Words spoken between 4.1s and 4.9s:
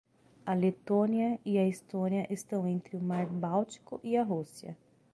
a Rússia.